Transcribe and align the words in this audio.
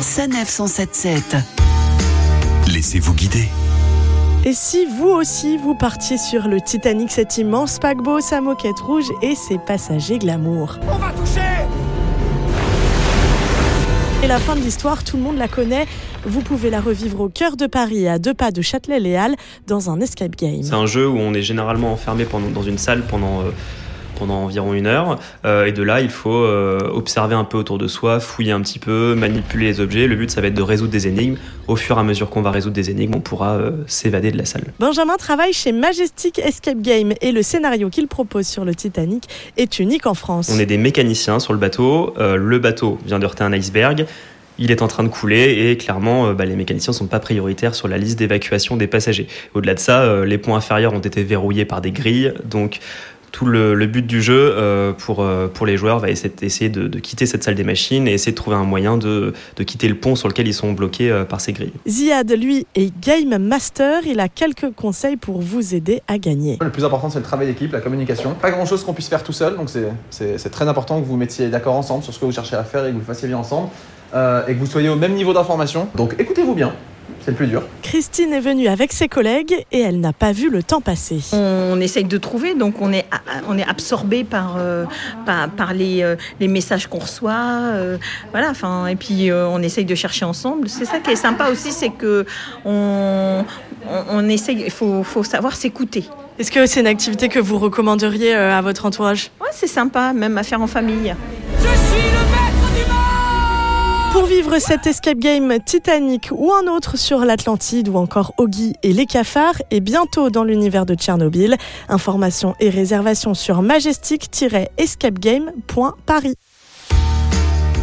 Sanef 0.00 0.48
177. 0.48 1.36
Laissez-vous 2.72 3.14
guider. 3.14 3.48
Et 4.44 4.52
si 4.52 4.86
vous 4.86 5.08
aussi 5.08 5.56
vous 5.56 5.74
partiez 5.74 6.18
sur 6.18 6.46
le 6.48 6.60
Titanic, 6.60 7.10
cet 7.10 7.36
immense 7.38 7.78
paquebot, 7.78 8.20
sa 8.20 8.40
moquette 8.40 8.78
rouge 8.78 9.10
et 9.20 9.34
ses 9.34 9.58
passagers 9.58 10.18
glamour 10.18 10.78
On 10.88 10.98
va 10.98 11.10
toucher 11.12 11.40
Et 14.22 14.28
la 14.28 14.38
fin 14.38 14.54
de 14.54 14.60
l'histoire, 14.60 15.02
tout 15.02 15.16
le 15.16 15.22
monde 15.22 15.36
la 15.36 15.48
connaît. 15.48 15.86
Vous 16.24 16.42
pouvez 16.42 16.70
la 16.70 16.80
revivre 16.80 17.20
au 17.20 17.28
cœur 17.28 17.56
de 17.56 17.66
Paris, 17.66 18.06
à 18.08 18.18
deux 18.18 18.34
pas 18.34 18.52
de 18.52 18.62
Châtelet-Léal, 18.62 19.34
dans 19.66 19.90
un 19.90 20.00
escape 20.00 20.36
game. 20.36 20.62
C'est 20.62 20.74
un 20.74 20.86
jeu 20.86 21.08
où 21.08 21.18
on 21.18 21.34
est 21.34 21.42
généralement 21.42 21.92
enfermé 21.92 22.24
pendant, 22.24 22.48
dans 22.50 22.62
une 22.62 22.78
salle 22.78 23.02
pendant, 23.02 23.40
euh, 23.40 23.50
pendant 24.16 24.42
environ 24.42 24.74
une 24.74 24.86
heure. 24.86 25.18
Euh, 25.44 25.66
et 25.66 25.72
de 25.72 25.82
là, 25.82 26.00
il 26.00 26.10
faut 26.10 26.32
euh, 26.32 26.78
observer 26.92 27.34
un 27.34 27.44
peu 27.44 27.58
autour 27.58 27.78
de 27.78 27.86
soi, 27.86 28.18
fouiller 28.18 28.52
un 28.52 28.60
petit 28.60 28.78
peu, 28.78 29.14
manipuler 29.14 29.66
les 29.66 29.80
objets. 29.80 30.06
Le 30.06 30.16
but, 30.16 30.30
ça 30.30 30.40
va 30.40 30.48
être 30.48 30.54
de 30.54 30.62
résoudre 30.62 30.90
des 30.90 31.06
énigmes. 31.06 31.36
Au 31.68 31.76
fur 31.76 31.96
et 31.96 32.00
à 32.00 32.02
mesure 32.02 32.30
qu'on 32.30 32.42
va 32.42 32.50
résoudre 32.50 32.74
des 32.74 32.90
énigmes, 32.90 33.14
on 33.16 33.20
pourra 33.20 33.54
euh, 33.54 33.70
s'évader 33.86 34.32
de 34.32 34.38
la 34.38 34.44
salle. 34.44 34.64
Benjamin 34.80 35.16
travaille 35.16 35.52
chez 35.52 35.72
Majestic 35.72 36.38
Escape 36.38 36.80
Game 36.80 37.12
et 37.20 37.32
le 37.32 37.42
scénario 37.42 37.90
qu'il 37.90 38.08
propose 38.08 38.46
sur 38.46 38.64
le 38.64 38.74
Titanic 38.74 39.28
est 39.56 39.78
unique 39.78 40.06
en 40.06 40.14
France. 40.14 40.50
On 40.52 40.58
est 40.58 40.66
des 40.66 40.78
mécaniciens 40.78 41.38
sur 41.38 41.52
le 41.52 41.58
bateau. 41.58 42.14
Le 42.18 42.58
bateau 42.58 42.98
vient 43.04 43.18
de 43.18 43.24
heurter 43.24 43.44
un 43.44 43.52
iceberg. 43.52 44.06
Il 44.58 44.70
est 44.70 44.80
en 44.80 44.88
train 44.88 45.02
de 45.02 45.08
couler 45.08 45.68
et 45.68 45.76
clairement, 45.76 46.32
bah, 46.32 46.46
les 46.46 46.56
mécaniciens 46.56 46.92
ne 46.92 46.96
sont 46.96 47.06
pas 47.06 47.20
prioritaires 47.20 47.74
sur 47.74 47.88
la 47.88 47.98
liste 47.98 48.18
d'évacuation 48.18 48.76
des 48.76 48.86
passagers. 48.86 49.26
Au-delà 49.54 49.74
de 49.74 49.78
ça, 49.78 50.24
les 50.24 50.38
ponts 50.38 50.56
inférieurs 50.56 50.94
ont 50.94 51.00
été 51.00 51.22
verrouillés 51.22 51.66
par 51.66 51.80
des 51.80 51.90
grilles. 51.90 52.32
Donc, 52.44 52.80
tout 53.32 53.44
le, 53.46 53.74
le 53.74 53.86
but 53.86 54.06
du 54.06 54.22
jeu 54.22 54.34
euh, 54.56 54.92
pour, 54.92 55.22
euh, 55.22 55.46
pour 55.48 55.66
les 55.66 55.76
joueurs 55.76 55.98
va 55.98 56.08
essayer, 56.10 56.32
essayer 56.42 56.70
de, 56.70 56.88
de 56.88 56.98
quitter 56.98 57.26
cette 57.26 57.44
salle 57.44 57.54
des 57.54 57.64
machines 57.64 58.08
et 58.08 58.12
essayer 58.14 58.32
de 58.32 58.36
trouver 58.36 58.56
un 58.56 58.64
moyen 58.64 58.96
de, 58.96 59.32
de 59.56 59.62
quitter 59.62 59.88
le 59.88 59.94
pont 59.96 60.14
sur 60.16 60.28
lequel 60.28 60.46
ils 60.46 60.54
sont 60.54 60.72
bloqués 60.72 61.10
euh, 61.10 61.24
par 61.24 61.40
ces 61.40 61.52
grilles. 61.52 61.72
Ziad, 61.86 62.30
lui, 62.32 62.66
est 62.74 62.92
Game 63.00 63.36
Master. 63.38 64.06
Il 64.06 64.20
a 64.20 64.28
quelques 64.28 64.70
conseils 64.74 65.16
pour 65.16 65.40
vous 65.40 65.74
aider 65.74 66.00
à 66.08 66.18
gagner. 66.18 66.58
Le 66.62 66.70
plus 66.70 66.84
important, 66.84 67.10
c'est 67.10 67.18
le 67.18 67.24
travail 67.24 67.46
d'équipe, 67.46 67.72
la 67.72 67.80
communication. 67.80 68.34
Pas 68.40 68.50
grand 68.50 68.64
chose 68.66 68.84
qu'on 68.84 68.94
puisse 68.94 69.08
faire 69.08 69.22
tout 69.22 69.32
seul, 69.32 69.56
donc 69.56 69.68
c'est- 69.70 70.50
très 70.50 70.68
important 70.68 70.98
que 71.00 71.04
vous 71.04 71.10
vous 71.12 71.16
mettiez 71.18 71.48
d'accord 71.48 71.74
ensemble 71.74 72.02
sur 72.04 72.14
ce 72.14 72.18
que 72.18 72.24
vous 72.24 72.32
cherchez 72.32 72.56
à 72.56 72.64
faire 72.64 72.84
et 72.84 72.88
que 72.88 72.92
vous 72.94 73.00
le 73.00 73.04
fassiez 73.04 73.28
bien 73.28 73.38
ensemble. 73.38 73.68
euh, 74.14 74.46
et 74.46 74.54
que 74.54 74.58
vous 74.60 74.66
soyez 74.66 74.88
au 74.88 74.94
même 74.96 75.14
niveau 75.14 75.32
d'information. 75.34 75.88
Donc 75.96 76.14
écoutez-vous 76.18 76.54
bien, 76.54 76.72
c'est 77.26 77.32
le 77.32 77.36
plus 77.36 77.48
dur. 77.48 77.64
Christine 77.82 78.32
est 78.32 78.40
venue 78.40 78.68
avec 78.68 78.92
ses 78.92 79.08
collègues 79.08 79.66
et 79.72 79.80
elle 79.80 79.98
n'a 79.98 80.12
pas 80.12 80.30
vu 80.30 80.48
le 80.48 80.62
temps 80.62 80.80
passer. 80.80 81.18
On 81.32 81.80
essaye 81.80 82.04
de 82.04 82.18
trouver, 82.18 82.54
donc 82.54 82.80
on 82.80 82.92
est, 82.92 83.04
on 83.48 83.58
est 83.58 83.68
absorbé 83.68 84.22
par, 84.22 84.54
euh, 84.58 84.84
par, 85.26 85.50
par 85.50 85.74
les, 85.74 86.02
euh, 86.04 86.14
les 86.38 86.46
messages 86.46 86.86
qu'on 86.86 87.00
reçoit. 87.00 87.32
euh, 87.32 87.96
voilà, 88.30 88.50
enfin, 88.50 88.86
et 88.86 88.94
puis 88.94 89.28
euh, 89.28 89.48
on 89.48 89.60
essaye 89.60 89.84
de 89.84 89.94
chercher 89.96 90.24
ensemble. 90.24 90.68
C'est 90.68 90.84
ça 90.84 91.00
qui 91.00 91.10
est 91.10 91.16
sympa 91.16 91.48
aussi, 91.50 91.72
c'est 91.72 91.90
que 91.90 92.24
on, 92.64 93.44
on, 93.90 94.04
on 94.08 94.28
essaye, 94.28 94.62
il 94.64 94.70
faut, 94.70 95.02
faut 95.02 95.24
savoir 95.24 95.56
s'écouter. 95.56 96.04
Est-ce 96.38 96.52
que 96.52 96.64
c'est 96.66 96.78
une 96.80 96.86
activité 96.86 97.28
que 97.28 97.40
vous 97.40 97.58
recommanderiez 97.58 98.34
à 98.34 98.60
votre 98.62 98.86
entourage? 98.86 99.32
Ouais, 99.40 99.48
c'est 99.50 99.66
sympa, 99.66 100.12
même 100.12 100.38
à 100.38 100.44
faire 100.44 100.62
en 100.62 100.68
famille. 100.68 101.12
Je 101.58 101.64
suis 101.64 102.15
Pour 104.16 104.24
vivre 104.24 104.58
cet 104.58 104.86
escape 104.86 105.18
game 105.18 105.58
Titanic 105.62 106.30
ou 106.32 106.50
un 106.50 106.68
autre 106.68 106.96
sur 106.96 107.26
l'Atlantide 107.26 107.88
ou 107.88 107.98
encore 107.98 108.32
Oggy 108.38 108.72
et 108.82 108.94
les 108.94 109.04
cafards 109.04 109.60
et 109.70 109.80
bientôt 109.80 110.30
dans 110.30 110.42
l'univers 110.42 110.86
de 110.86 110.94
Tchernobyl, 110.94 111.58
informations 111.90 112.54
et 112.58 112.70
réservations 112.70 113.34
sur 113.34 113.60
majestic-escapegame.paris. 113.60 116.34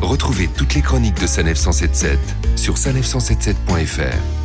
Retrouvez 0.00 0.48
toutes 0.56 0.74
les 0.74 0.80
chroniques 0.80 1.20
de 1.20 1.26
Sanef 1.26 1.58
177 1.58 2.18
sur 2.56 2.76
sanef177.fr. 2.76 4.41